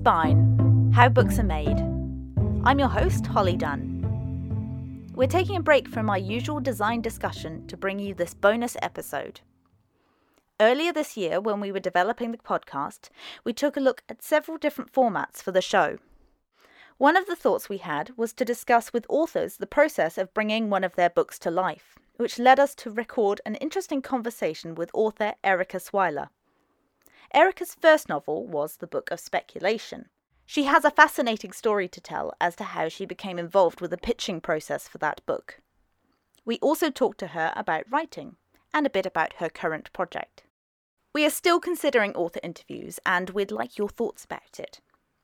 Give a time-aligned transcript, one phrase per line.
[0.00, 1.78] Spine How Books Are Made.
[2.64, 5.12] I'm your host, Holly Dunn.
[5.14, 9.42] We're taking a break from our usual design discussion to bring you this bonus episode.
[10.58, 13.10] Earlier this year, when we were developing the podcast,
[13.44, 15.98] we took a look at several different formats for the show.
[16.96, 20.70] One of the thoughts we had was to discuss with authors the process of bringing
[20.70, 24.90] one of their books to life, which led us to record an interesting conversation with
[24.94, 26.30] author Erika Swyler.
[27.34, 30.08] Erika's first novel was The Book of Speculation.
[30.46, 33.96] She has a fascinating story to tell as to how she became involved with the
[33.96, 35.60] pitching process for that book.
[36.44, 38.36] We also talked to her about writing
[38.74, 40.42] and a bit about her current project.
[41.12, 44.80] We are still considering author interviews and we'd like your thoughts about it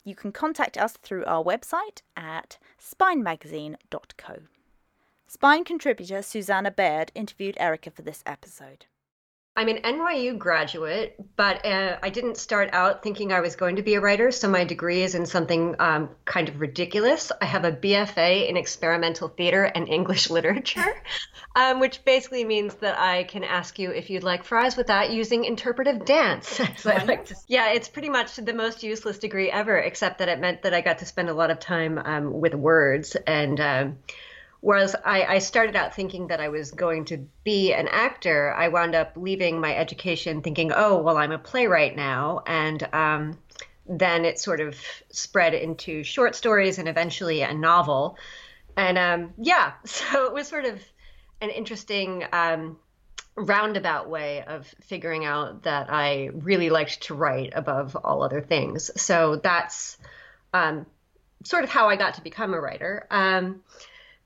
[0.07, 4.39] you can contact us through our website at spinemagazine.co.
[5.27, 8.87] Spine contributor Susanna Baird interviewed Erika for this episode.
[9.59, 13.83] I'm an NYU graduate, but uh, I didn't start out thinking I was going to
[13.83, 14.31] be a writer.
[14.31, 17.33] So my degree is in something um, kind of ridiculous.
[17.41, 21.03] I have a BFA in experimental theater and English literature,
[21.57, 25.11] um, which basically means that I can ask you if you'd like fries with that
[25.11, 26.61] using interpretive dance.
[26.77, 30.39] so like to, yeah, it's pretty much the most useless degree ever, except that it
[30.39, 33.97] meant that I got to spend a lot of time um, with words and.
[34.61, 38.69] Whereas I, I, started out thinking that I was going to be an actor, I
[38.69, 42.43] wound up leaving my education thinking, oh, well, I'm a playwright now.
[42.47, 43.39] And um,
[43.89, 44.77] then it sort of
[45.11, 48.19] spread into short stories and eventually a novel.
[48.77, 50.81] And um, yeah, so it was sort of
[51.41, 52.79] an interesting um,
[53.37, 58.91] roundabout way of figuring out that I really liked to write above all other things.
[59.01, 59.99] So that's
[60.55, 60.87] um,
[61.45, 63.07] sort of how I got to become a writer.
[63.11, 63.63] Um,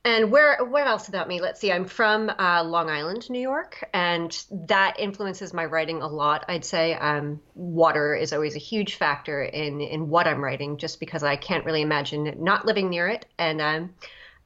[0.05, 1.41] and where what else about me?
[1.41, 1.71] Let's see.
[1.71, 6.47] I'm from uh, Long Island, New York, and that influences my writing a lot.
[6.49, 11.01] I'd say um, water is always a huge factor in in what I'm writing, just
[11.01, 13.27] because I can't really imagine not living near it.
[13.39, 13.95] And um,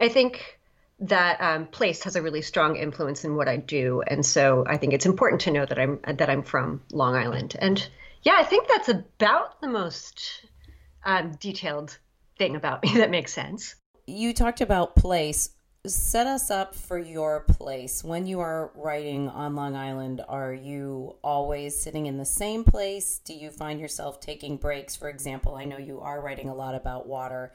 [0.01, 0.59] I think
[1.01, 4.77] that um, place has a really strong influence in what I do, and so I
[4.77, 7.55] think it's important to know that I'm that I'm from Long Island.
[7.57, 7.87] And
[8.23, 10.47] yeah, I think that's about the most
[11.05, 11.97] um, detailed
[12.39, 13.77] thing about me that makes sense
[14.07, 15.51] you talked about place.
[15.87, 18.03] Set us up for your place.
[18.03, 23.19] When you are writing on Long Island, are you always sitting in the same place?
[23.19, 24.97] Do you find yourself taking breaks?
[24.97, 27.53] For example, I know you are writing a lot about water.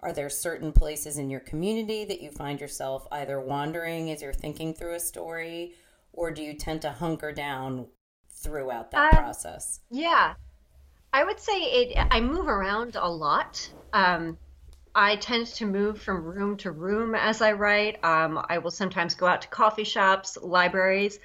[0.00, 4.32] Are there certain places in your community that you find yourself either wandering as you're
[4.32, 5.74] thinking through a story,
[6.12, 7.88] or do you tend to hunker down
[8.30, 9.80] throughout that um, process?
[9.90, 10.34] Yeah,
[11.12, 12.06] I would say it.
[12.10, 13.70] I move around a lot.
[13.92, 14.38] Um,
[14.96, 18.02] I tend to move from room to room as I write.
[18.02, 21.18] Um, I will sometimes go out to coffee shops, libraries.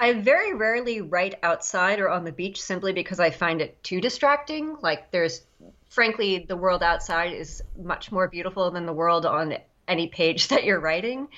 [0.00, 4.00] I very rarely write outside or on the beach simply because I find it too
[4.00, 4.76] distracting.
[4.80, 5.42] Like, there's,
[5.90, 10.64] frankly, the world outside is much more beautiful than the world on any page that
[10.64, 11.28] you're writing.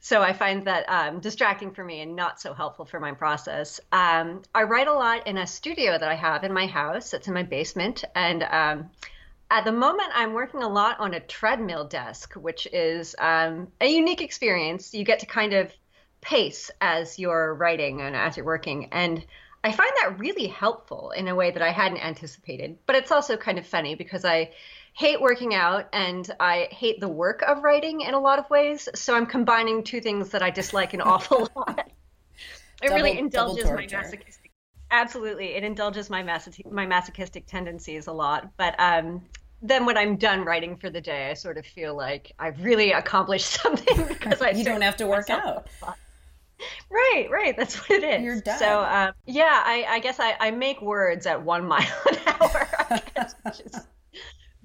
[0.00, 3.78] So I find that um, distracting for me and not so helpful for my process.
[3.92, 7.14] Um, I write a lot in a studio that I have in my house.
[7.14, 8.02] It's in my basement.
[8.16, 8.90] And um,
[9.50, 13.86] at the moment, I'm working a lot on a treadmill desk, which is um, a
[13.86, 14.92] unique experience.
[14.92, 15.72] You get to kind of
[16.20, 18.88] pace as you're writing and as you're working.
[18.92, 19.24] And
[19.62, 22.78] I find that really helpful in a way that I hadn't anticipated.
[22.86, 24.50] But it's also kind of funny because I
[24.92, 28.88] hate working out and I hate the work of writing in a lot of ways.
[28.94, 31.88] So I'm combining two things that I dislike an awful lot.
[32.82, 34.45] It double, really indulges my masochistic
[34.90, 35.54] absolutely.
[35.54, 39.22] It indulges my masochistic, my masochistic tendencies a lot but um,
[39.62, 42.92] then when i'm done writing for the day i sort of feel like i've really
[42.92, 45.66] accomplished something because i you don't have to work out.
[46.90, 47.54] right right.
[47.56, 48.22] That's what it is.
[48.22, 48.58] You're done.
[48.58, 52.68] so um, yeah I, I, guess I, I, make words at one mile an hour
[53.42, 53.86] which is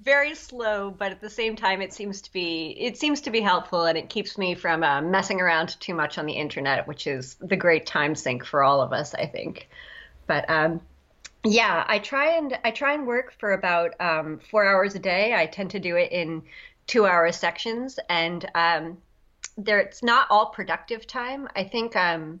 [0.00, 3.40] very slow but at the same time it seems to be it seems to be
[3.40, 7.06] helpful and it keeps me from uh, messing around too much on the internet which
[7.06, 9.68] is the great time sink for all of us i think
[10.26, 10.80] but um,
[11.44, 15.34] yeah, I try and I try and work for about um, four hours a day.
[15.34, 16.42] I tend to do it in
[16.86, 18.98] two-hour sections, and um,
[19.56, 21.48] there it's not all productive time.
[21.56, 22.40] I think um,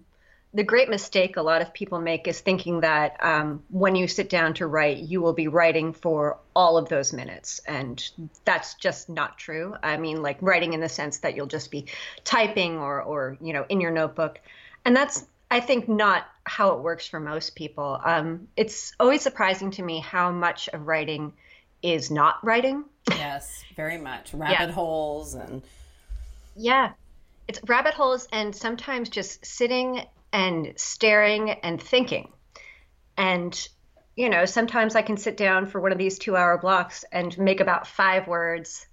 [0.54, 4.28] the great mistake a lot of people make is thinking that um, when you sit
[4.30, 8.08] down to write, you will be writing for all of those minutes, and
[8.44, 9.74] that's just not true.
[9.82, 11.86] I mean, like writing in the sense that you'll just be
[12.22, 14.38] typing or or you know in your notebook,
[14.84, 18.00] and that's I think not how it works for most people.
[18.02, 21.34] Um, it's always surprising to me how much of writing
[21.82, 22.84] is not writing.
[23.10, 24.32] Yes, very much.
[24.34, 24.72] Rabbit yeah.
[24.72, 25.60] holes and.
[26.56, 26.92] Yeah,
[27.46, 30.00] it's rabbit holes and sometimes just sitting
[30.32, 32.32] and staring and thinking.
[33.18, 33.68] And
[34.16, 37.36] you know, sometimes I can sit down for one of these two hour blocks and
[37.38, 38.86] make about five words,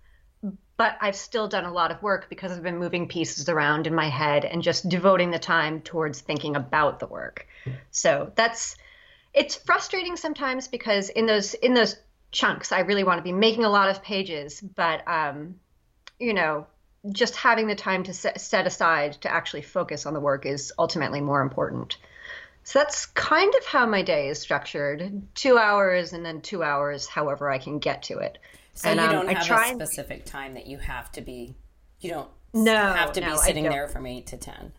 [0.80, 3.94] but I've still done a lot of work because I've been moving pieces around in
[3.94, 7.46] my head and just devoting the time towards thinking about the work.
[7.92, 8.78] So that's
[9.34, 11.98] it's frustrating sometimes because in those in those
[12.32, 15.60] chunks I really want to be making a lot of pages, but um,
[16.18, 16.66] you know,
[17.12, 20.72] just having the time to set, set aside to actually focus on the work is
[20.80, 21.98] ultimately more important.
[22.64, 27.06] So that's kind of how my day is structured: two hours and then two hours,
[27.06, 28.38] however I can get to it.
[28.80, 31.12] So and, you um, don't I have try a and- specific time that you have
[31.14, 31.56] to be.
[32.00, 34.72] You don't No, have to no, be sitting there from eight to ten.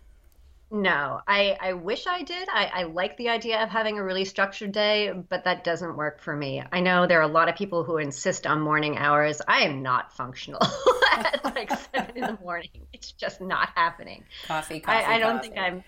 [0.73, 2.49] No, I, I wish I did.
[2.51, 6.21] I, I like the idea of having a really structured day, but that doesn't work
[6.21, 6.63] for me.
[6.73, 9.43] I know there are a lot of people who insist on morning hours.
[9.49, 10.63] I am not functional
[11.13, 12.71] at like seven in the morning.
[12.93, 14.25] It's just not happening.
[14.47, 15.05] Coffee, coffee.
[15.05, 15.49] I, I don't coffee.
[15.49, 15.85] think I'm.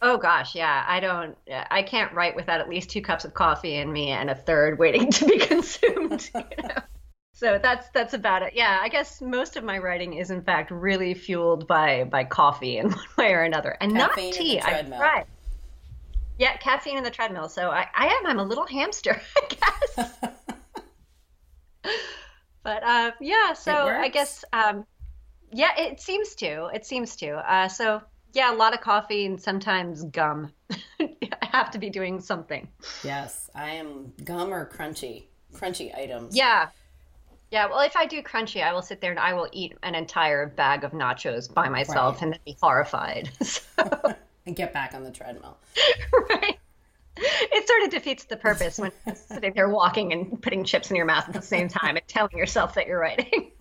[0.00, 0.84] Oh gosh, yeah.
[0.86, 1.36] I don't.
[1.50, 4.78] I can't write without at least two cups of coffee in me and a third
[4.78, 6.30] waiting to be consumed.
[6.32, 6.74] You know?
[7.36, 8.54] So that's that's about it.
[8.54, 12.78] Yeah, I guess most of my writing is in fact really fueled by by coffee
[12.78, 14.58] in one way or another, and Caffeine not and tea.
[14.58, 14.98] I treadmill.
[14.98, 15.26] tried.
[16.38, 17.50] Yeah, caffeine in the treadmill.
[17.50, 18.26] So I, I am.
[18.26, 20.10] I'm a little hamster, I guess.
[22.62, 24.86] but uh, yeah, so I guess um,
[25.52, 26.70] yeah, it seems to.
[26.72, 27.32] It seems to.
[27.32, 28.00] Uh, so
[28.32, 30.54] yeah, a lot of coffee and sometimes gum.
[30.98, 31.10] I
[31.42, 32.66] have to be doing something.
[33.04, 36.34] yes, I am gum or crunchy, crunchy items.
[36.34, 36.70] Yeah.
[37.50, 39.94] Yeah, well, if I do crunchy, I will sit there and I will eat an
[39.94, 42.22] entire bag of nachos by myself Right.
[42.24, 43.30] and then be horrified.
[43.44, 43.62] So,
[44.46, 45.56] and get back on the treadmill.
[46.30, 46.58] right.
[47.16, 50.96] It sort of defeats the purpose when you're sitting there walking and putting chips in
[50.96, 53.52] your mouth at the same time and telling yourself that you're writing.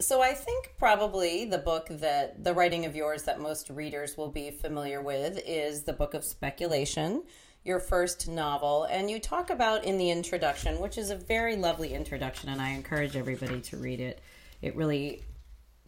[0.00, 4.30] So I think probably the book that the writing of yours that most readers will
[4.30, 7.24] be familiar with is the book of speculation,
[7.68, 11.92] your first novel, and you talk about in the introduction, which is a very lovely
[11.92, 14.20] introduction, and I encourage everybody to read it.
[14.62, 15.22] It really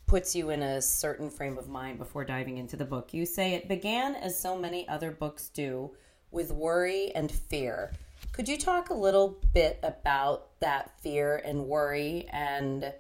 [0.07, 3.15] puts you in a certain frame of mind before diving into the book.
[3.15, 5.91] You say it began as so many other books do,
[6.31, 7.93] with worry and fear.
[8.33, 12.93] Could you talk a little bit about that fear and worry and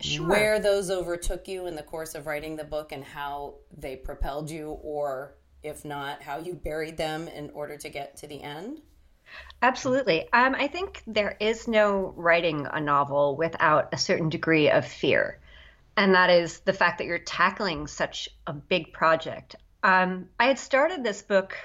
[0.00, 0.28] Sure.
[0.28, 4.50] where those overtook you in the course of writing the book and how they propelled
[4.50, 5.34] you, or
[5.64, 8.80] if not, how you buried them in order to get to the end?
[9.62, 10.30] Absolutely.
[10.32, 15.40] Um, I think there is no writing a novel without a certain degree of fear.
[15.96, 19.56] And that is the fact that you're tackling such a big project.
[19.82, 21.56] Um, I had started this book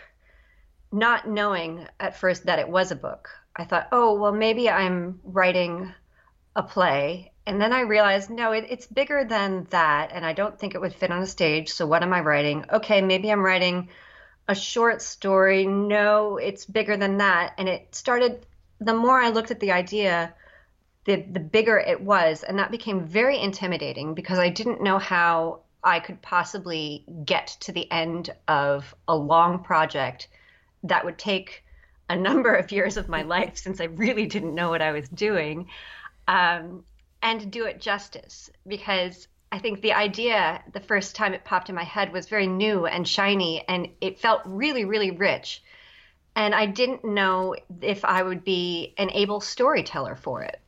[0.91, 3.29] not knowing at first that it was a book.
[3.55, 5.93] I thought, oh, well, maybe I'm writing
[6.59, 7.31] a play.
[7.45, 10.11] And then I realized, no, it, it's bigger than that.
[10.13, 11.69] And I don't think it would fit on a stage.
[11.69, 12.65] So what am I writing?
[12.71, 13.89] Okay, maybe I'm writing
[14.47, 15.65] a short story.
[15.65, 17.53] No, it's bigger than that.
[17.57, 18.45] And it started,
[18.79, 20.33] the more I looked at the idea,
[21.05, 22.43] the, the bigger it was.
[22.43, 27.71] And that became very intimidating because I didn't know how I could possibly get to
[27.71, 30.27] the end of a long project
[30.83, 31.63] that would take
[32.09, 35.07] a number of years of my life since I really didn't know what I was
[35.07, 35.69] doing
[36.29, 36.83] um,
[37.23, 41.75] and do it justice because I think the idea the first time it popped in
[41.75, 45.63] my head was very new and shiny and it felt really, really rich.
[46.35, 50.61] And I didn't know if I would be an able storyteller for it.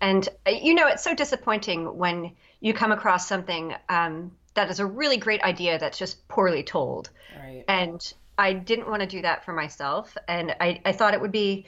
[0.00, 4.78] And, uh, you know, it's so disappointing when you come across something um, that is
[4.78, 7.10] a really great idea that's just poorly told.
[7.36, 7.64] Right.
[7.66, 8.00] And
[8.38, 10.16] I didn't want to do that for myself.
[10.28, 11.66] And I, I thought it would be,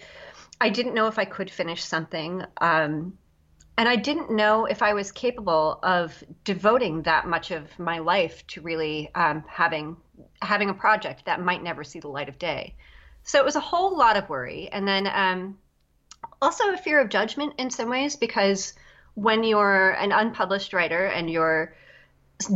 [0.61, 2.45] I didn't know if I could finish something.
[2.61, 3.19] Um,
[3.81, 8.47] and I didn't know if I was capable of devoting that much of my life
[8.49, 9.97] to really um, having
[10.43, 12.75] having a project that might never see the light of day.
[13.23, 15.59] So it was a whole lot of worry, and then um,
[16.43, 18.75] also a fear of judgment in some ways because
[19.15, 21.75] when you're an unpublished writer and you're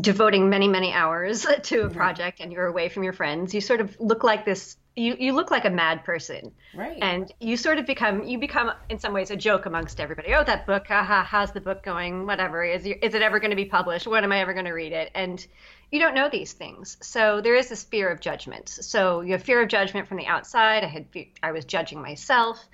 [0.00, 3.80] devoting many many hours to a project and you're away from your friends, you sort
[3.80, 4.76] of look like this.
[4.96, 6.52] You, you look like a mad person.
[6.74, 6.98] Right.
[7.00, 10.34] and you sort of become you become in some ways a joke amongst everybody.
[10.34, 12.26] Oh that book haha how's the book going?
[12.26, 12.62] Whatever.
[12.64, 14.06] Is you- is it ever going to be published?
[14.06, 15.10] When am i ever going to read it?
[15.14, 15.44] And
[15.90, 16.96] you don't know these things.
[17.00, 18.68] So there is this fear of judgment.
[18.68, 20.82] So you have fear of judgment from the outside.
[20.84, 21.06] I had
[21.42, 22.64] i was judging myself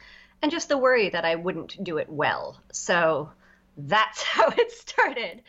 [0.43, 2.61] and just the worry that i wouldn't do it well.
[2.73, 3.31] So
[3.77, 5.43] that's how it started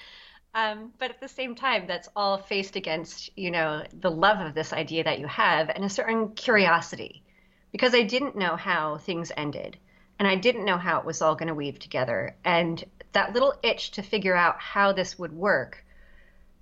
[0.53, 4.53] um, but at the same time, that's all faced against, you know, the love of
[4.53, 7.23] this idea that you have and a certain curiosity
[7.71, 9.77] because I didn't know how things ended
[10.19, 12.35] and I didn't know how it was all going to weave together.
[12.43, 15.83] And that little itch to figure out how this would work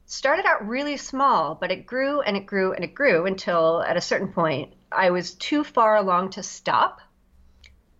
[0.05, 3.97] started out really small, but it grew and it grew and it grew until at
[3.97, 7.01] a certain point I was too far along to stop.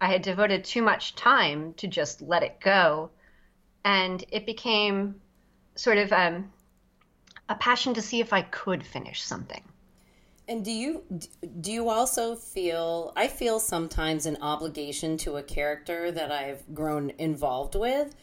[0.02, 3.12] I had devoted too much time to just let it go.
[3.84, 5.22] And it became
[5.80, 6.52] sort of um,
[7.48, 9.64] a passion to see if I could finish something.
[10.48, 11.04] And do you
[11.62, 17.12] do you also feel I feel sometimes an obligation to a character that I've grown
[17.20, 18.16] involved with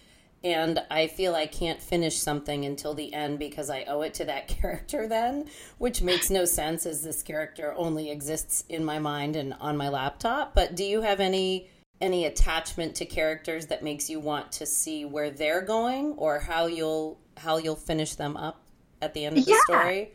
[0.43, 4.25] and I feel I can't finish something until the end because I owe it to
[4.27, 5.49] that character then,
[5.79, 9.89] which makes no sense as this character only exists in my mind and on my
[9.89, 10.55] laptop.
[10.55, 11.71] But do you have any
[12.01, 16.67] any attachment to characters that makes you want to see where they're going or how
[16.67, 18.61] you'll how you'll finish them up
[19.01, 19.61] at the end of the yeah.
[19.65, 20.13] story?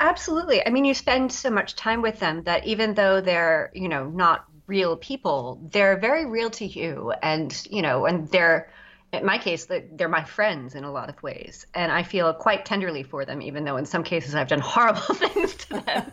[0.00, 0.66] Absolutely.
[0.66, 4.08] I mean, you spend so much time with them that even though they're, you know,
[4.08, 8.70] not real people, they're very real to you and, you know, and they're
[9.18, 12.64] in my case, they're my friends in a lot of ways, and I feel quite
[12.64, 16.12] tenderly for them, even though in some cases I've done horrible things to them.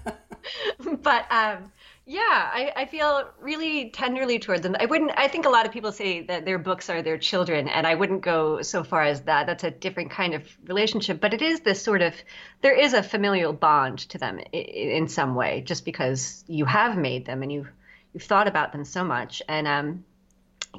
[1.01, 1.71] but um,
[2.05, 4.75] yeah, I, I, feel really tenderly toward them.
[4.79, 5.11] I wouldn't.
[5.15, 7.93] I think a lot of people say that their books are their children, and I
[7.93, 9.45] wouldn't go so far as that.
[9.45, 12.15] That's a different kind of relationship, but it is this sort of.
[12.61, 17.25] There is a familial bond to them in some way, just because you have made
[17.25, 17.67] them and you
[18.13, 20.03] you've thought about them so much, and um,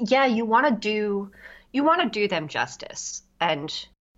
[0.00, 1.31] yeah, you want to do
[1.73, 3.23] you want to do them justice.
[3.41, 3.73] And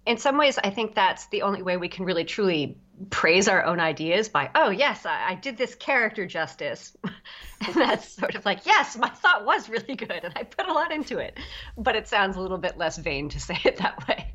[0.06, 2.78] in some ways, I think that's the only way we can really truly
[3.10, 6.96] praise our own ideas by, oh, yes, I, I did this character justice.
[7.04, 10.72] and that's sort of like, yes, my thought was really good and I put a
[10.72, 11.38] lot into it.
[11.76, 14.34] But it sounds a little bit less vain to say it that way.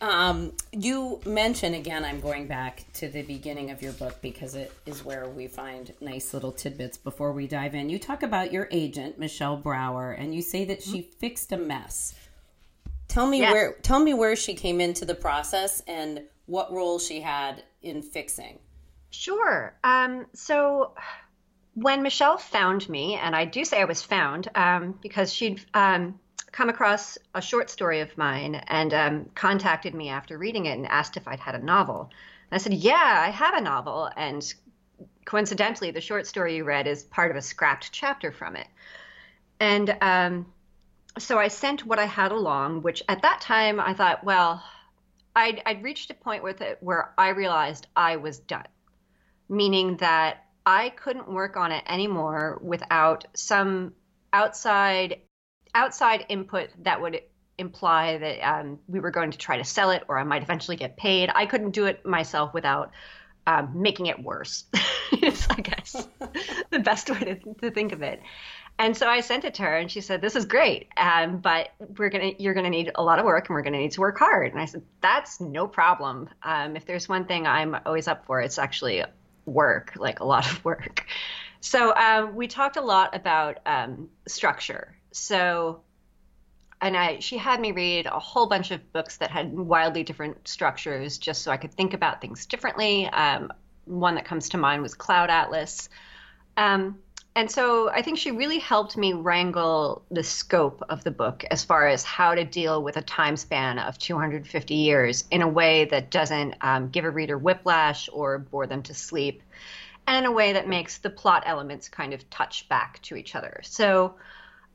[0.00, 4.72] Um, you mention again, I'm going back to the beginning of your book because it
[4.86, 7.90] is where we find nice little tidbits before we dive in.
[7.90, 12.14] You talk about your agent, Michelle Brower, and you say that she fixed a mess.
[13.08, 13.52] Tell me yes.
[13.52, 18.02] where tell me where she came into the process and what role she had in
[18.02, 18.58] fixing.
[19.10, 19.78] Sure.
[19.84, 20.94] Um, so
[21.74, 26.18] when Michelle found me, and I do say I was found um, because she'd um,
[26.50, 30.86] come across a short story of mine and um, contacted me after reading it and
[30.86, 32.10] asked if I'd had a novel.
[32.50, 34.10] And I said, Yeah, I have a novel.
[34.16, 34.42] And
[35.26, 38.66] coincidentally, the short story you read is part of a scrapped chapter from it.
[39.60, 40.46] And um,
[41.18, 44.62] so I sent what I had along, which at that time I thought, well,
[45.38, 48.66] I'd, I'd reached a point with it where I realized I was done,
[49.48, 53.94] meaning that I couldn't work on it anymore without some
[54.32, 55.20] outside
[55.74, 57.22] outside input that would
[57.56, 60.76] imply that um, we were going to try to sell it or I might eventually
[60.76, 61.30] get paid.
[61.32, 62.90] I couldn't do it myself without
[63.46, 64.64] um, making it worse.
[65.12, 66.06] I guess,
[66.70, 68.20] the best way to, to, think of it.
[68.80, 71.70] And so I sent it to her, and she said, "This is great, um, but
[71.96, 74.18] we're gonna you're gonna need a lot of work, and we're gonna need to work
[74.18, 76.28] hard." And I said, "That's no problem.
[76.44, 79.04] Um, if there's one thing I'm always up for, it's actually
[79.46, 81.06] work, like a lot of work."
[81.60, 85.80] So um, we talked a lot about um, structure so
[86.80, 90.46] and I she had me read a whole bunch of books that had wildly different
[90.46, 93.06] structures just so I could think about things differently.
[93.08, 93.52] Um,
[93.84, 95.88] one that comes to mind was Cloud Atlas.
[96.56, 96.98] Um,
[97.38, 101.62] and so I think she really helped me wrangle the scope of the book as
[101.62, 105.84] far as how to deal with a time span of 250 years in a way
[105.84, 109.40] that doesn't um, give a reader whiplash or bore them to sleep,
[110.08, 113.36] and in a way that makes the plot elements kind of touch back to each
[113.36, 113.60] other.
[113.62, 114.16] So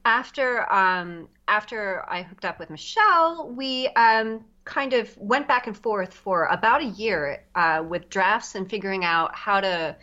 [0.06, 5.76] after um, after I hooked up with Michelle, we um, kind of went back and
[5.76, 9.98] forth for about a year uh, with drafts and figuring out how to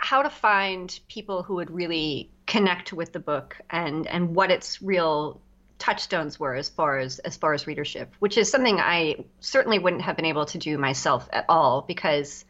[0.00, 4.82] how to find people who would really connect with the book and and what its
[4.82, 5.40] real
[5.78, 10.02] touchstones were as far as as far as readership, which is something I certainly wouldn't
[10.02, 12.44] have been able to do myself at all because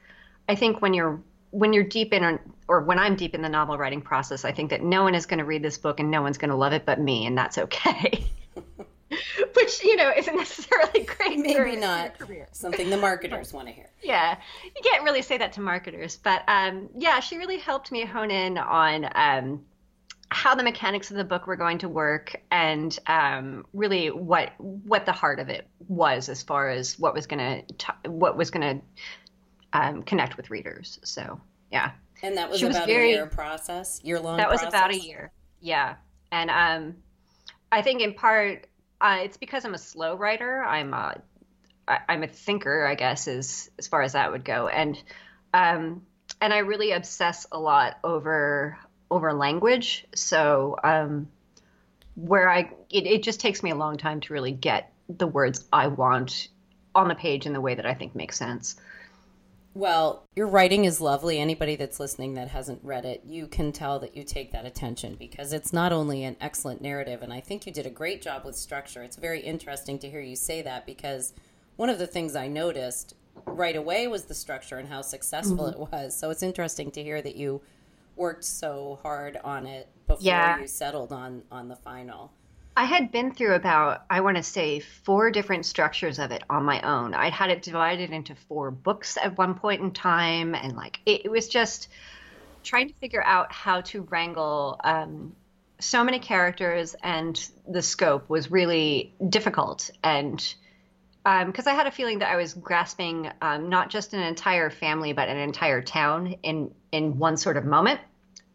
[0.49, 2.39] I think when you're when you're deep in
[2.69, 5.27] or when I'm deep in the novel writing process, I think that no one is
[5.27, 7.37] going to read this book and no one's going to love it but me, and
[7.37, 8.27] that's okay.
[9.55, 11.39] Which you know isn't necessarily great.
[11.39, 12.13] Maybe not
[12.53, 13.87] something the marketers want to hear.
[14.03, 18.05] Yeah, you can't really say that to marketers, but um, yeah, she really helped me
[18.07, 19.63] hone in on um,
[20.31, 25.05] how the mechanics of the book were going to work and um, really what what
[25.05, 28.81] the heart of it was as far as what was going to what was going
[28.81, 30.99] to um, connect with readers.
[31.05, 31.41] So
[31.71, 31.93] yeah.
[32.23, 34.37] And that was she about was very, a year process, year long.
[34.37, 34.79] That was process?
[34.79, 35.33] about a year.
[35.61, 35.97] Yeah,
[36.33, 36.97] and um,
[37.73, 38.67] I think in part
[39.01, 40.63] uh, it's because I'm a slow writer.
[40.63, 41.21] I'm a
[42.09, 45.03] I'm a thinker, I guess, as as far as that would go, and
[45.53, 46.03] um,
[46.41, 48.79] and I really obsess a lot over
[49.11, 50.07] over language.
[50.15, 51.29] So um,
[52.15, 55.65] where I it, it just takes me a long time to really get the words
[55.73, 56.49] I want
[56.95, 58.77] on the page in the way that I think makes sense.
[59.81, 61.39] Well, your writing is lovely.
[61.39, 65.17] Anybody that's listening that hasn't read it, you can tell that you take that attention
[65.19, 68.45] because it's not only an excellent narrative, and I think you did a great job
[68.45, 69.03] with structure.
[69.03, 71.33] It's very interesting to hear you say that because
[71.77, 73.15] one of the things I noticed
[73.47, 75.83] right away was the structure and how successful mm-hmm.
[75.83, 76.15] it was.
[76.15, 77.63] So it's interesting to hear that you
[78.17, 80.61] worked so hard on it before yeah.
[80.61, 82.33] you settled on on the final.
[82.81, 86.65] I had been through about, I want to say, four different structures of it on
[86.65, 87.13] my own.
[87.13, 91.27] I had it divided into four books at one point in time, and like it,
[91.27, 91.89] it was just
[92.65, 95.37] trying to figure out how to wrangle um,
[95.79, 99.91] so many characters, and the scope was really difficult.
[100.03, 100.39] And
[101.23, 104.71] because um, I had a feeling that I was grasping um, not just an entire
[104.71, 108.01] family, but an entire town in in one sort of moment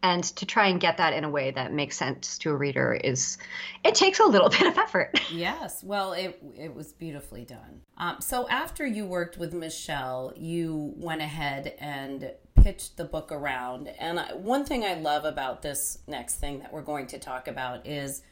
[0.02, 2.92] and to try and get that in a way that makes sense to a reader
[2.92, 3.38] is
[3.84, 5.20] it takes a little bit of effort.
[5.32, 5.82] Yes.
[5.82, 7.82] Well it, it was beautifully done.
[7.98, 13.88] Um, so after you worked with michelle you went ahead and pitched the book around.
[13.88, 17.48] And I, one thing i love about this next thing that we're going to talk
[17.48, 18.22] about is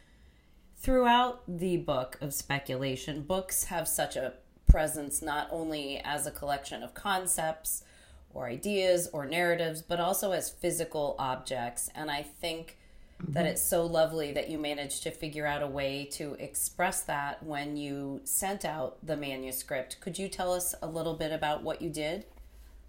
[0.76, 4.34] throughout the book of speculation books have such a
[4.68, 7.84] presence not only as a collection of concepts
[8.34, 11.88] or ideas or narratives, but also as physical objects.
[11.94, 12.76] And I think
[13.22, 13.32] mm-hmm.
[13.32, 17.42] that it's so lovely that you managed to figure out a way to express that
[17.42, 20.00] when you sent out the manuscript.
[20.00, 22.26] Could you tell us a little bit about what you did?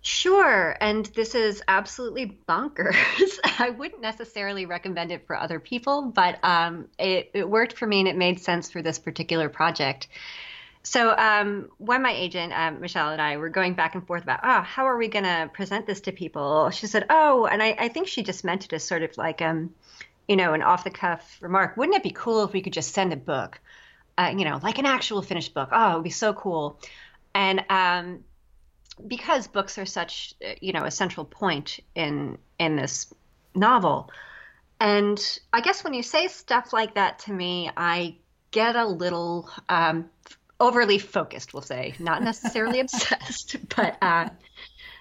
[0.06, 0.78] Sure.
[0.80, 3.40] And this is absolutely bonkers.
[3.60, 8.02] I wouldn't necessarily recommend it for other people, but um, it, it worked for me
[8.02, 10.08] and it made sense for this particular project.
[10.86, 14.42] So um, when my agent um, Michelle and I were going back and forth about,
[14.44, 16.70] oh, how are we going to present this to people?
[16.70, 19.42] She said, oh, and I, I, think she just meant it as sort of like,
[19.42, 19.74] um,
[20.28, 21.76] you know, an off the cuff remark.
[21.76, 23.60] Wouldn't it be cool if we could just send a book,
[24.16, 25.70] uh, you know, like an actual finished book?
[25.72, 26.80] Oh, it would be so cool.
[27.34, 28.24] And um,
[29.08, 33.12] because books are such, you know, a central point in in this
[33.56, 34.12] novel,
[34.80, 38.18] and I guess when you say stuff like that to me, I
[38.52, 40.10] get a little um,
[40.60, 44.30] overly focused, we'll say, not necessarily obsessed, but uh,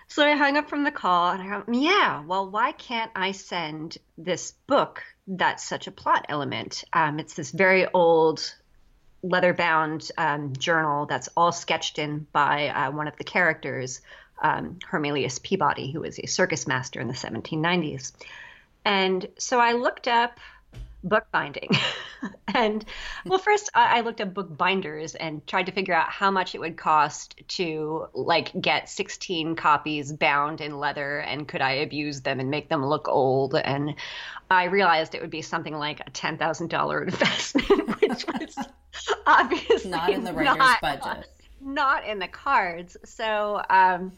[0.08, 3.32] so I hung up from the call and I go, yeah, well, why can't I
[3.32, 6.84] send this book that's such a plot element?
[6.92, 8.54] Um, it's this very old
[9.22, 14.02] leather bound um, journal that's all sketched in by uh, one of the characters,
[14.42, 18.12] um, Hermelius Peabody, who was a circus master in the 1790s.
[18.84, 20.38] And so I looked up
[21.04, 21.68] bookbinding.
[22.54, 22.84] and
[23.26, 26.54] well, first I, I looked at book binders and tried to figure out how much
[26.54, 32.22] it would cost to like get 16 copies bound in leather and could I abuse
[32.22, 33.54] them and make them look old.
[33.54, 33.94] And
[34.50, 38.58] I realized it would be something like a $10,000 investment, which was
[39.26, 41.30] obviously not in the writer's not, budget.
[41.60, 42.96] Not in the cards.
[43.04, 44.12] So, um,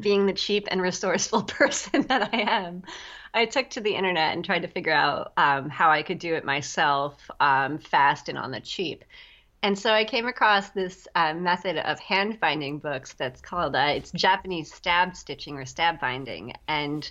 [0.00, 2.82] being the cheap and resourceful person that I am,
[3.34, 6.34] I took to the internet and tried to figure out um, how I could do
[6.34, 9.04] it myself um, fast and on the cheap.
[9.62, 13.92] And so I came across this uh, method of hand binding books that's called uh,
[13.96, 17.08] it's Japanese stab stitching or stab binding, and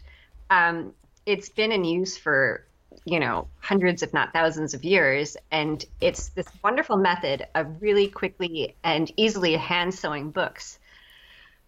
[0.49, 0.93] um,
[1.25, 2.65] it's been in use for
[3.05, 5.37] you know hundreds if not thousands of years.
[5.49, 10.77] And it's this wonderful method of really quickly and easily hand sewing books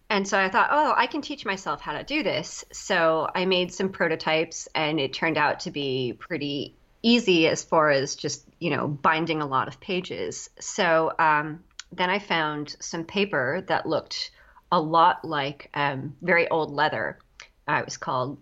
[0.10, 2.64] and so I thought, oh, I can teach myself how to do this.
[2.72, 7.90] So I made some prototypes, and it turned out to be pretty easy as far
[7.90, 10.50] as just, you know, binding a lot of pages.
[10.60, 14.32] So um, then I found some paper that looked
[14.72, 17.20] a lot like um, very old leather.
[17.68, 18.40] Uh, it was called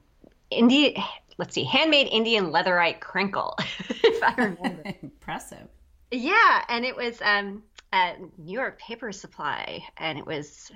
[0.50, 1.02] Indian,
[1.38, 3.58] let's see, handmade Indian leatherite crinkle,
[3.90, 4.84] if I remember.
[5.02, 5.68] Impressive.
[6.12, 10.72] Yeah, and it was um, at New York Paper Supply, and it was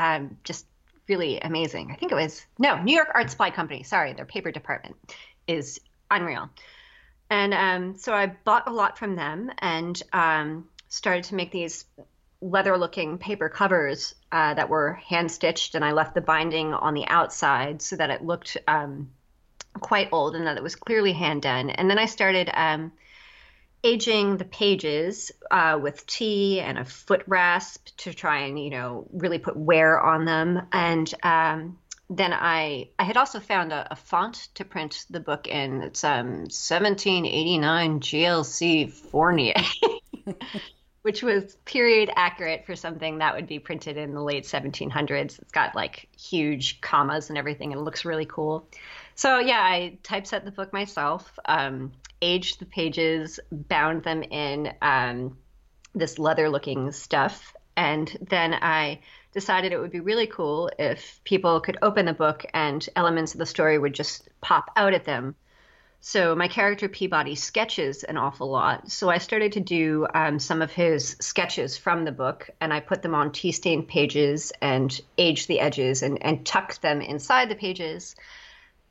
[0.00, 0.66] um, just
[1.08, 1.90] really amazing.
[1.92, 3.82] I think it was no New York Art Supply Company.
[3.82, 4.96] Sorry, their paper department
[5.46, 6.48] is unreal.
[7.28, 11.84] And um, so I bought a lot from them and um, started to make these
[12.40, 17.06] leather-looking paper covers uh, that were hand stitched, and I left the binding on the
[17.06, 19.10] outside so that it looked um,
[19.74, 21.70] quite old and that it was clearly hand done.
[21.70, 22.92] And then I started um,
[23.82, 29.06] aging the pages uh, with tea and a foot rasp to try and you know
[29.12, 31.78] really put wear on them and um,
[32.10, 35.82] then I I had also found a, a, font to print the book in.
[35.82, 39.54] It's um 1789 GLC Fournier,
[41.02, 45.38] which was period accurate for something that would be printed in the late 1700s.
[45.38, 48.68] It's got like huge commas and everything, and it looks really cool.
[49.14, 51.38] So yeah, I typeset the book myself.
[51.44, 55.38] Um, aged the pages, bound them in um,
[55.94, 59.00] this leather looking stuff, And then I
[59.32, 63.38] decided it would be really cool if people could open the book and elements of
[63.38, 65.34] the story would just pop out at them.
[66.00, 68.90] So my character Peabody sketches an awful lot.
[68.90, 72.80] So I started to do um, some of his sketches from the book, and I
[72.80, 77.48] put them on tea stained pages and aged the edges and, and tucked them inside
[77.48, 78.14] the pages.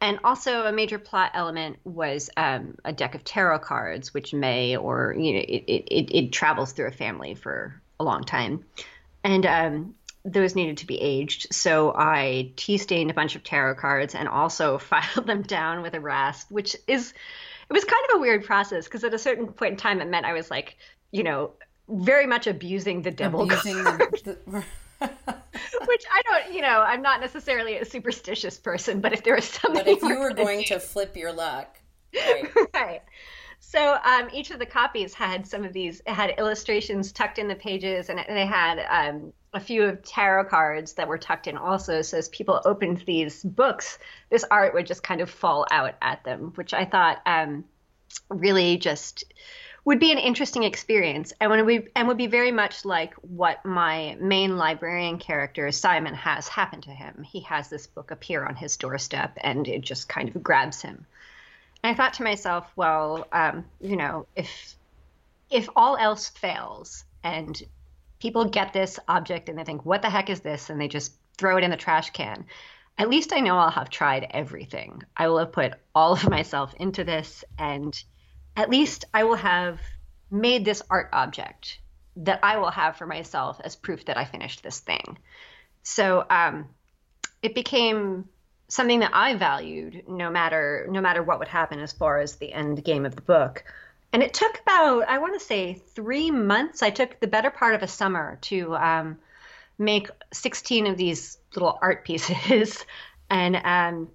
[0.01, 4.77] And also, a major plot element was um, a deck of tarot cards, which may
[4.77, 8.63] or you know it, it, it travels through a family for a long time,
[9.25, 11.53] and um, those needed to be aged.
[11.53, 15.93] So I tea stained a bunch of tarot cards and also filed them down with
[15.93, 17.13] a rasp, which is
[17.69, 20.07] it was kind of a weird process because at a certain point in time it
[20.07, 20.77] meant I was like,
[21.11, 21.51] you know,
[21.87, 24.63] very much abusing the devil abusing the, the...
[25.01, 29.45] Which I don't, you know, I'm not necessarily a superstitious person, but if there was
[29.45, 31.79] something, but if you were going to flip your luck,
[32.15, 32.51] right?
[32.73, 33.01] right.
[33.59, 37.55] So um, each of the copies had some of these had illustrations tucked in the
[37.55, 42.01] pages, and they had um, a few of tarot cards that were tucked in also.
[42.01, 46.23] So as people opened these books, this art would just kind of fall out at
[46.23, 47.65] them, which I thought um,
[48.29, 49.23] really just
[49.85, 53.63] would be an interesting experience and would be and would be very much like what
[53.65, 57.23] my main librarian character Simon has happened to him.
[57.23, 61.05] He has this book appear on his doorstep and it just kind of grabs him.
[61.83, 64.75] And I thought to myself, well, um, you know, if
[65.49, 67.61] if all else fails and
[68.19, 70.69] people get this object and they think, what the heck is this?
[70.69, 72.45] And they just throw it in the trash can.
[72.97, 75.01] At least I know I'll have tried everything.
[75.15, 78.01] I will have put all of myself into this, and
[78.59, 79.79] at least I will have
[80.29, 81.79] made this art object
[82.17, 85.17] that I will have for myself as proof that I finished this thing.
[85.83, 86.67] So um,
[87.41, 88.27] it became
[88.67, 92.51] something that I valued, no matter no matter what would happen as far as the
[92.51, 93.63] end game of the book.
[94.11, 96.83] And it took about, I want to say, three months.
[96.83, 99.19] I took the better part of a summer to um,
[99.77, 102.83] make 16 of these little art pieces.
[103.29, 104.09] and um,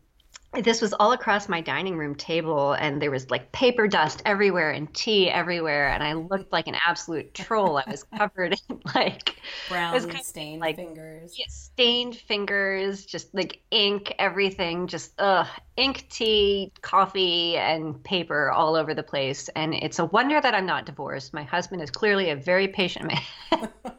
[0.63, 4.71] this was all across my dining room table and there was like paper dust everywhere
[4.71, 7.79] and tea everywhere and i looked like an absolute troll.
[7.79, 9.37] I was covered in like
[9.69, 11.37] brown stained like, fingers.
[11.39, 18.77] yeah, stained fingers just like ink everything just ugh ink tea coffee and paper all
[18.77, 19.49] over the place.
[19.57, 21.35] And it's a wonder that i'm not divorced.
[21.35, 23.69] My husband is clearly a very patient man.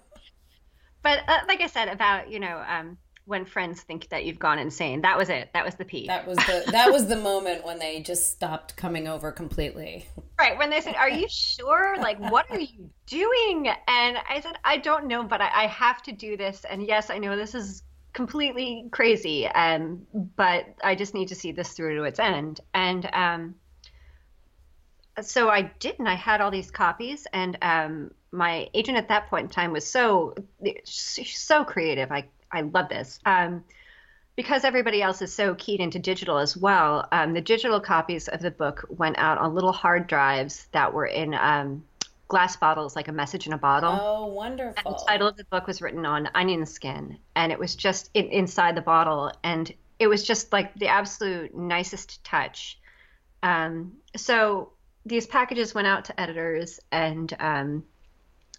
[1.04, 4.60] But uh, like i said about you know um, when friends think that you've gone
[4.60, 5.02] insane.
[5.02, 5.50] That was it.
[5.54, 6.08] That was the peak.
[6.08, 10.08] That was the that was the moment when they just stopped coming over completely.
[10.38, 10.58] Right.
[10.60, 11.96] When they said, Are you sure?
[11.98, 13.70] Like, what are you doing?
[13.88, 16.66] And I said, I don't know, but I, I have to do this.
[16.70, 19.48] And yes, I know this is completely crazy.
[19.48, 22.60] Um, but I just need to see this through to its end.
[22.74, 23.56] And um
[25.22, 29.28] so I did, and I had all these copies, and um, my agent at that
[29.30, 30.36] point in time was so
[30.84, 32.12] so creative.
[32.12, 33.20] I I love this.
[33.26, 33.64] Um,
[34.36, 38.42] because everybody else is so keyed into digital as well, um, the digital copies of
[38.42, 41.84] the book went out on little hard drives that were in um,
[42.28, 43.98] glass bottles, like a message in a bottle.
[44.02, 44.82] Oh, wonderful!
[44.86, 48.10] And the title of the book was written on onion skin, and it was just
[48.14, 52.78] in, inside the bottle, and it was just like the absolute nicest touch.
[53.42, 54.72] Um, so
[55.06, 57.86] these packages went out to editors, and um,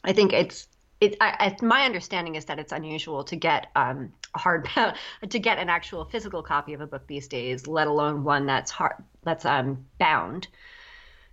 [0.05, 0.69] I think it's
[1.01, 4.69] it, I, I, my understanding is that it's unusual to get um, hard
[5.29, 8.71] to get an actual physical copy of a book these days, let alone one that's
[8.71, 10.49] hard that's um, bound.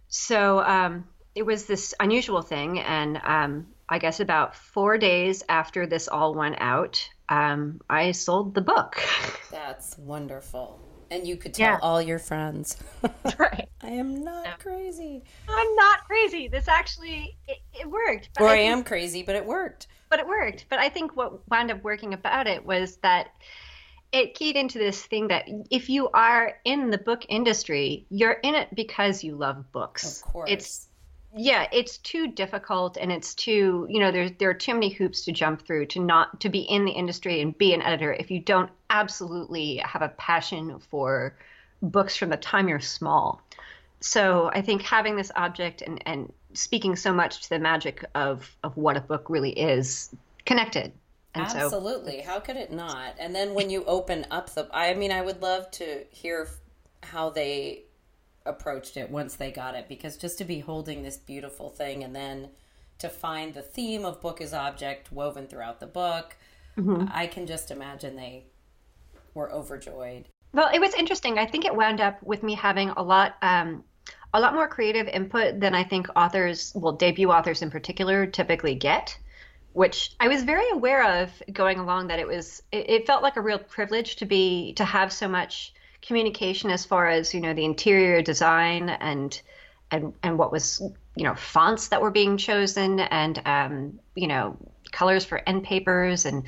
[0.07, 5.87] So um, it was this unusual thing, and um, I guess about four days after
[5.87, 9.01] this all went out, um, I sold the book.
[9.51, 10.79] That's wonderful.
[11.13, 11.79] And you could tell yeah.
[11.83, 12.75] all your friends.
[13.37, 13.69] right.
[13.83, 14.51] I am not no.
[14.57, 15.21] crazy.
[15.47, 16.47] I'm not crazy.
[16.47, 18.29] This actually it, it worked.
[18.39, 19.85] or I, I am crazy, but it worked.
[20.09, 20.65] But it worked.
[20.69, 23.27] But I think what wound up working about it was that
[24.11, 28.55] it keyed into this thing that if you are in the book industry, you're in
[28.55, 30.21] it because you love books.
[30.21, 30.49] Of course.
[30.49, 30.87] It's
[31.35, 35.25] yeah, it's too difficult and it's too, you know, there's there are too many hoops
[35.25, 38.29] to jump through to not to be in the industry and be an editor if
[38.29, 41.35] you don't absolutely have a passion for
[41.81, 43.41] books from the time you're small.
[43.99, 48.55] So I think having this object and, and speaking so much to the magic of,
[48.63, 50.13] of what a book really is
[50.45, 50.91] connected.
[51.35, 52.19] And Absolutely.
[52.19, 53.15] So, how could it not?
[53.17, 56.47] And then when you open up the, I mean, I would love to hear
[57.01, 57.85] how they
[58.45, 62.15] approached it once they got it because just to be holding this beautiful thing and
[62.15, 62.49] then
[62.99, 66.35] to find the theme of book as object woven throughout the book,
[66.77, 67.05] mm-hmm.
[67.11, 68.45] I can just imagine they
[69.33, 70.27] were overjoyed.
[70.53, 71.39] Well, it was interesting.
[71.39, 73.83] I think it wound up with me having a lot, um,
[74.33, 78.75] a lot more creative input than I think authors, well, debut authors in particular, typically
[78.75, 79.17] get.
[79.73, 82.07] which I was very aware of going along.
[82.07, 85.27] That it was it, it felt like a real privilege to be to have so
[85.27, 85.73] much
[86.05, 89.41] communication as far as you know the interior design and
[89.91, 90.81] and and what was
[91.15, 94.57] you know fonts that were being chosen and um, you know
[94.91, 96.25] colors for end papers.
[96.25, 96.45] And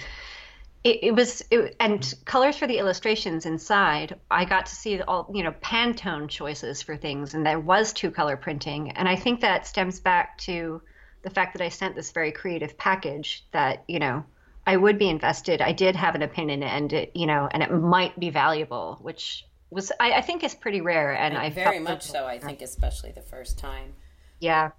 [0.84, 5.30] it, it was it, and colors for the illustrations inside i got to see all
[5.34, 7.34] you know pantone choices for things.
[7.34, 8.91] And there was two color printing.
[8.91, 10.82] And i think that stems back to
[11.24, 14.24] the fact that i sent this very creative package that you know
[14.65, 17.71] i would be invested i did have an opinion and it you know and it
[17.71, 22.04] might be valuable which was i, I think is pretty rare and i very much
[22.04, 23.93] so i think especially the first time
[24.39, 24.71] yeah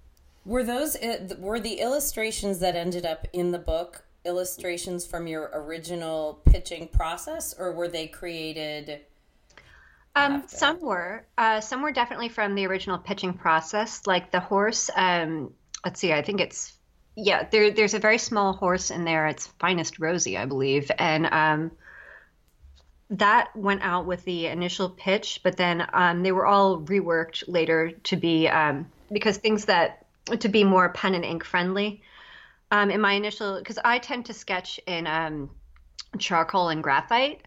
[0.45, 5.49] were those uh, were the illustrations that ended up in the book illustrations from your
[5.53, 9.01] original pitching process, or were they created?
[10.15, 11.25] Um, some were.
[11.37, 14.05] Uh, some were definitely from the original pitching process.
[14.05, 14.89] Like the horse.
[14.95, 15.53] Um,
[15.85, 16.13] let's see.
[16.13, 16.73] I think it's
[17.17, 17.47] yeah.
[17.49, 19.25] There, there's a very small horse in there.
[19.27, 21.71] It's finest Rosie, I believe, and um,
[23.09, 25.41] that went out with the initial pitch.
[25.43, 30.05] But then um, they were all reworked later to be um, because things that
[30.39, 32.01] to be more pen and ink friendly
[32.69, 35.49] um, in my initial because I tend to sketch in um,
[36.19, 37.41] charcoal and graphite,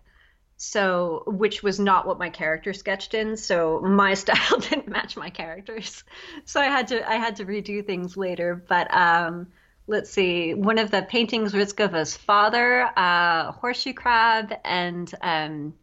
[0.56, 3.36] so which was not what my character sketched in.
[3.36, 6.02] So my style didn't match my characters,
[6.44, 8.64] so I had to I had to redo things later.
[8.66, 9.48] But um,
[9.86, 15.74] let's see, one of the paintings Rizkova's father, uh, horseshoe crab, and um,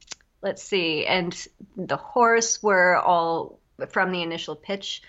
[0.41, 5.01] let's see, and the horse were all from the initial pitch,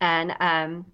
[0.00, 0.86] and um,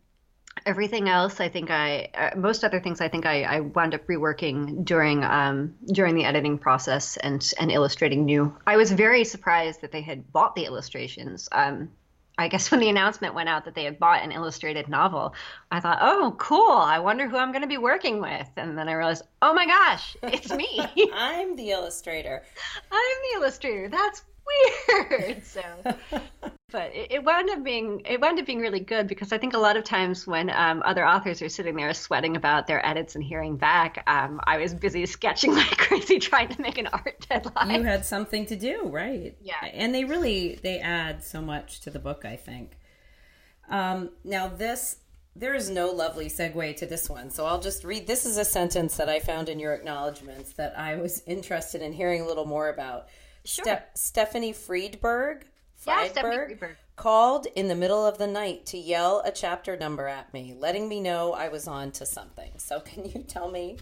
[0.65, 4.07] everything else i think i uh, most other things i think I, I wound up
[4.07, 8.57] reworking during um, during the editing process and and illustrating new.
[8.67, 11.91] I was very surprised that they had bought the illustrations um,
[12.39, 15.35] i guess when the announcement went out that they had bought an illustrated novel
[15.71, 16.71] i thought oh cool.
[16.71, 18.49] I wonder who i'm going to be working with.
[18.57, 20.81] And then i realized oh my gosh it's me.
[21.15, 22.43] I'm the illustrator.
[22.91, 23.89] I'm the illustrator.
[23.89, 24.23] That's
[24.99, 25.45] weird.
[25.45, 25.63] So
[26.71, 29.55] but it, it, wound up being it wound up being really good because I think
[29.55, 33.15] a lot of times when um, other authors are sitting there sweating about their edits
[33.15, 37.25] and hearing back, um, I was busy sketching like crazy trying to make an art
[37.29, 37.71] deadline.
[37.71, 39.37] You had something to do, right?
[39.41, 42.25] Yeah, and they really they add so much to the book.
[42.25, 42.77] I think.
[43.69, 44.97] Um, now this
[45.37, 48.09] there is no lovely segue to this one, so I'll just read.
[48.09, 51.93] This is a sentence that I found in your acknowledgments that I was interested in
[51.93, 53.07] hearing a little more about.
[53.45, 53.65] Sure.
[53.65, 55.45] Ste- Stephanie Friedberg
[55.87, 60.33] Friedberg, yeah, called in the middle of the night to yell a chapter number at
[60.33, 62.53] me, letting me know I was on to something.
[62.59, 63.79] So can you tell me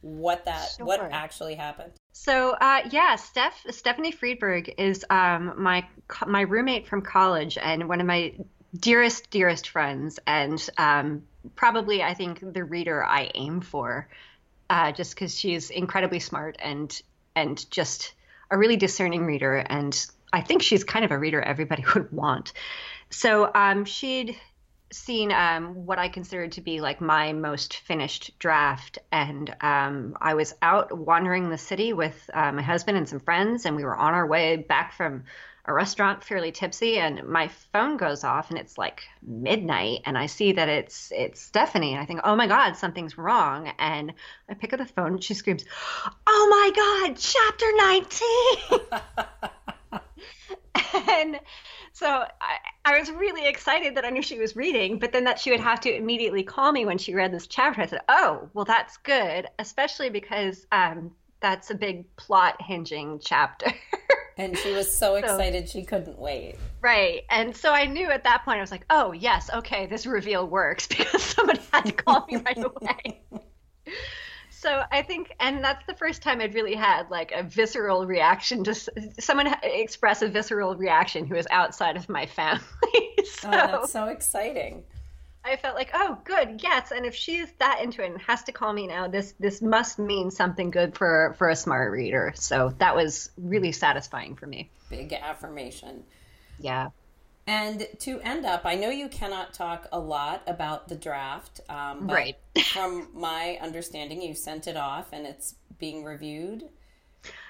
[0.00, 0.86] what that sure.
[0.86, 1.92] what actually happened?
[2.12, 5.86] So uh, yeah, Steph Stephanie Friedberg is um, my
[6.26, 8.34] my roommate from college and one of my
[8.78, 11.22] dearest dearest friends, and um,
[11.56, 14.08] probably I think the reader I aim for,
[14.70, 17.00] uh, just because she's incredibly smart and
[17.34, 18.14] and just
[18.50, 22.52] a really discerning reader and I think she's kind of a reader everybody would want.
[23.10, 24.36] So um, she'd
[24.92, 30.34] seen um, what I considered to be like my most finished draft, and um, I
[30.34, 33.96] was out wandering the city with uh, my husband and some friends, and we were
[33.96, 35.24] on our way back from
[35.64, 40.26] a restaurant fairly tipsy and my phone goes off and it's like midnight and I
[40.26, 44.12] see that it's it's Stephanie and I think oh my god something's wrong and
[44.48, 45.64] I pick up the phone and she screams
[46.26, 47.66] oh my god chapter
[48.90, 49.60] 19
[51.08, 51.38] and
[51.92, 55.38] so I, I, was really excited that I knew she was reading, but then that
[55.38, 57.82] she would have to immediately call me when she read this chapter.
[57.82, 63.72] I said, "Oh, well, that's good, especially because um, that's a big plot hinging chapter."
[64.38, 66.56] and she was so excited so, she couldn't wait.
[66.80, 70.06] Right, and so I knew at that point I was like, "Oh, yes, okay, this
[70.06, 73.22] reveal works because somebody had to call me right away."
[74.62, 78.62] So I think, and that's the first time I'd really had like a visceral reaction
[78.62, 78.74] to
[79.18, 82.62] someone express a visceral reaction who is outside of my family.
[82.84, 84.84] Oh, so, oh, that's so exciting.
[85.44, 86.92] I felt like, oh, good, yes.
[86.92, 89.98] And if she's that into it and has to call me now, this this must
[89.98, 92.32] mean something good for for a smart reader.
[92.36, 94.70] So that was really satisfying for me.
[94.90, 96.04] Big affirmation.
[96.60, 96.90] Yeah.
[97.46, 102.08] And to end up, I know you cannot talk a lot about the draft, um,
[102.08, 102.36] right?
[102.66, 106.68] from my understanding, you sent it off and it's being reviewed.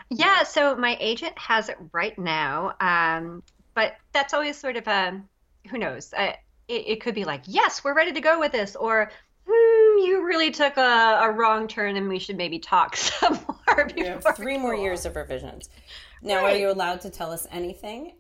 [0.09, 3.43] Yeah, so my agent has it right now, um,
[3.75, 5.23] but that's always sort of a
[5.71, 6.13] who knows.
[6.17, 6.33] Uh,
[6.69, 9.11] it, it, could be like, yes, we're ready to go with this, or
[9.47, 13.87] hmm, you really took a, a, wrong turn, and we should maybe talk some more.
[13.87, 15.69] Before three more years of revisions.
[16.21, 16.57] Now, right.
[16.57, 18.13] are you allowed to tell us anything?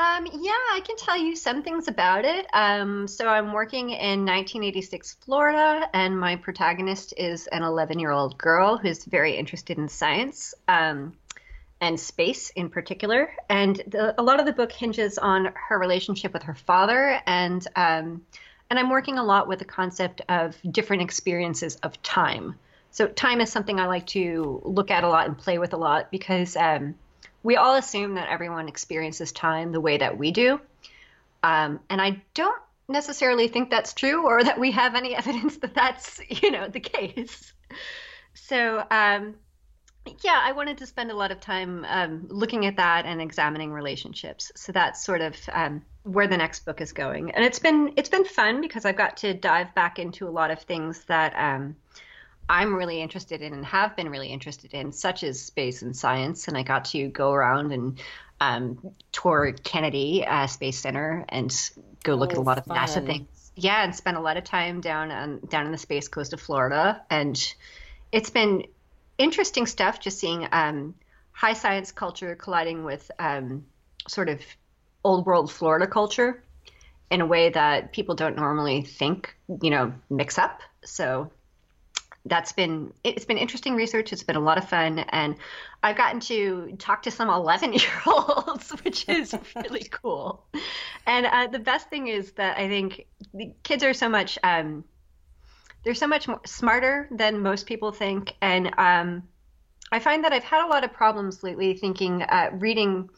[0.00, 2.46] Um, yeah, I can tell you some things about it.
[2.54, 8.38] Um, so I'm working in 1986 Florida, and my protagonist is an 11 year old
[8.38, 11.12] girl who's very interested in science um,
[11.82, 13.30] and space in particular.
[13.50, 17.66] And the, a lot of the book hinges on her relationship with her father, and
[17.76, 18.24] um,
[18.70, 22.54] and I'm working a lot with the concept of different experiences of time.
[22.90, 25.76] So time is something I like to look at a lot and play with a
[25.76, 26.94] lot because um,
[27.42, 30.60] we all assume that everyone experiences time the way that we do.
[31.42, 35.74] Um, and I don't necessarily think that's true or that we have any evidence that
[35.74, 37.52] that's, you know, the case.
[38.34, 39.34] So, um,
[40.22, 43.72] yeah, I wanted to spend a lot of time um, looking at that and examining
[43.72, 44.50] relationships.
[44.56, 48.08] So that's sort of um, where the next book is going, and it's been it's
[48.08, 51.76] been fun because I've got to dive back into a lot of things that um,
[52.50, 56.48] I'm really interested in and have been really interested in, such as space and science.
[56.48, 58.00] And I got to go around and
[58.40, 61.54] um, tour Kennedy uh, Space Center and
[62.02, 62.76] go look oh, at a oh, lot of fun.
[62.76, 63.52] NASA things.
[63.54, 66.40] Yeah, and spend a lot of time down on down in the space coast of
[66.40, 67.54] Florida, and
[68.10, 68.64] it's been
[69.16, 70.00] interesting stuff.
[70.00, 70.96] Just seeing um,
[71.30, 73.64] high science culture colliding with um,
[74.08, 74.40] sort of
[75.04, 76.42] old world Florida culture
[77.10, 80.62] in a way that people don't normally think, you know, mix up.
[80.84, 81.30] So
[82.26, 84.12] that's been it's been interesting research.
[84.12, 85.36] It's been a lot of fun, and
[85.82, 90.44] I've gotten to talk to some 11 year olds, which is really cool.
[91.06, 94.84] And uh, the best thing is that I think the kids are so much um,
[95.84, 99.22] they're so much more smarter than most people think, and um,
[99.92, 103.08] I find that I've had a lot of problems lately thinking uh, reading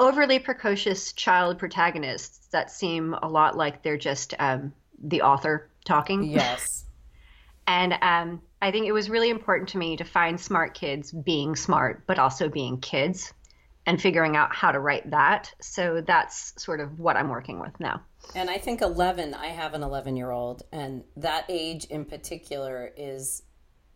[0.00, 6.24] overly precocious child protagonists that seem a lot like they're just um, the author talking.
[6.24, 6.84] Yes.
[7.68, 11.54] And um, I think it was really important to me to find smart kids being
[11.54, 13.32] smart, but also being kids
[13.84, 15.52] and figuring out how to write that.
[15.60, 18.00] So that's sort of what I'm working with now.
[18.34, 22.90] And I think 11, I have an 11 year old, and that age in particular
[22.96, 23.42] is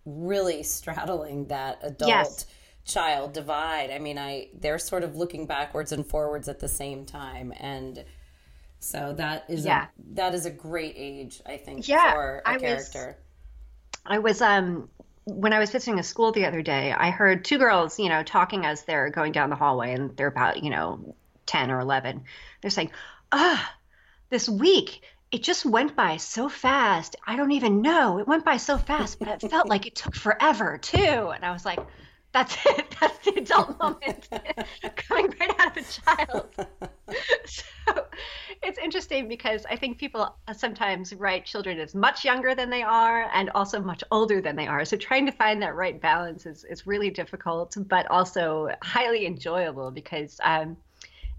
[0.05, 2.47] really straddling that adult yes.
[2.85, 3.91] child divide.
[3.91, 8.05] I mean, I they're sort of looking backwards and forwards at the same time and
[8.83, 9.85] so that is yeah.
[9.85, 13.17] a, that is a great age, I think, yeah, for a I character.
[13.17, 13.32] Was,
[14.05, 14.89] I was um
[15.25, 18.25] when I was visiting a school the other day, I heard two girls, you know,
[18.25, 21.15] talking as they're going down the hallway, and they're about, you know,
[21.47, 22.25] ten or eleven.
[22.61, 22.91] They're saying,
[23.31, 23.73] "Ah,
[24.31, 27.17] this week it just went by so fast.
[27.27, 28.19] I don't even know.
[28.19, 31.53] It went by so fast, but it felt like it took forever too." And I
[31.53, 31.81] was like,
[32.33, 32.97] that's it.
[33.01, 34.29] That's the adult moment
[34.97, 36.49] coming right out of a child.
[37.45, 38.07] so
[38.63, 43.29] it's interesting because I think people sometimes write children as much younger than they are
[43.35, 44.85] and also much older than they are.
[44.85, 49.91] So trying to find that right balance is, is really difficult, but also highly enjoyable
[49.91, 50.77] because um,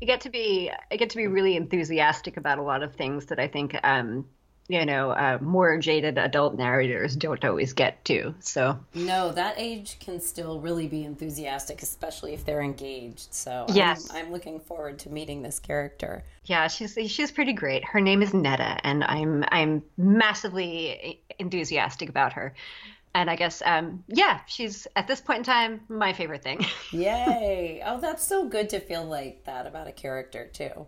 [0.01, 3.27] you get to be I get to be really enthusiastic about a lot of things
[3.27, 4.25] that I think um,
[4.67, 8.33] you know, uh, more jaded adult narrators don't always get to.
[8.39, 13.33] So no, that age can still really be enthusiastic, especially if they're engaged.
[13.33, 16.23] So yes, I'm, I'm looking forward to meeting this character.
[16.45, 17.83] Yeah, she's she's pretty great.
[17.83, 22.53] Her name is Netta, and I'm I'm massively enthusiastic about her.
[23.15, 26.65] And I guess, um, yeah, she's at this point in time my favorite thing.
[26.91, 27.83] Yay!
[27.85, 30.87] Oh, that's so good to feel like that about a character too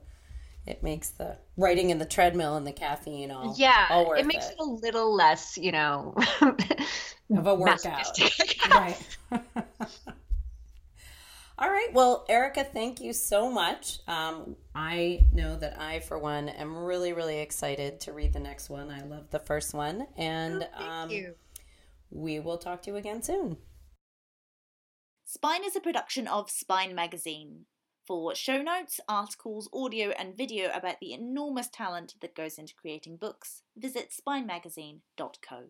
[0.68, 4.48] it makes the writing in the treadmill and the caffeine all yeah all it makes
[4.48, 4.54] it.
[4.54, 4.60] it.
[4.60, 8.08] a little less you know of a workout.
[8.70, 8.98] right.
[11.58, 11.88] All right.
[11.94, 14.00] Well Erika thank you so much.
[14.08, 18.70] Um, i know that i for one am really really excited to read the next
[18.70, 18.90] one.
[18.92, 20.06] I love the first one.
[20.18, 21.12] And oh, um,
[22.12, 23.58] we will talk to you again soon.
[25.24, 27.66] Spine is a production of spine magazine
[28.06, 33.18] for show notes, articles, audio, and video about the enormous talent that goes into creating
[33.18, 35.64] books, visit spinemagazine.co.